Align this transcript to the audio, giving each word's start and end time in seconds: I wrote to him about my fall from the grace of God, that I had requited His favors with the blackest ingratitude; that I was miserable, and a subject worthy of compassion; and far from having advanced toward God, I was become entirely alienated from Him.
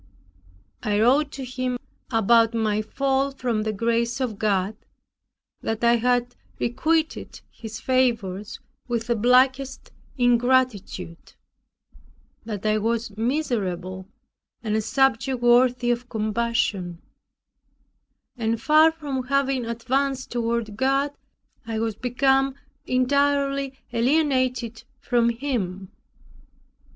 I 0.81 0.99
wrote 0.99 1.29
to 1.33 1.45
him 1.45 1.77
about 2.09 2.55
my 2.55 2.81
fall 2.81 3.29
from 3.29 3.61
the 3.61 3.71
grace 3.71 4.19
of 4.19 4.39
God, 4.39 4.75
that 5.61 5.83
I 5.83 5.97
had 5.97 6.35
requited 6.57 7.41
His 7.51 7.79
favors 7.79 8.59
with 8.87 9.05
the 9.05 9.15
blackest 9.15 9.91
ingratitude; 10.17 11.33
that 12.45 12.65
I 12.65 12.79
was 12.79 13.15
miserable, 13.15 14.07
and 14.63 14.75
a 14.75 14.81
subject 14.81 15.39
worthy 15.39 15.91
of 15.91 16.09
compassion; 16.09 16.99
and 18.35 18.59
far 18.59 18.91
from 18.91 19.25
having 19.27 19.65
advanced 19.67 20.31
toward 20.31 20.75
God, 20.75 21.11
I 21.67 21.77
was 21.77 21.93
become 21.93 22.55
entirely 22.87 23.77
alienated 23.93 24.81
from 24.99 25.29
Him. 25.29 25.91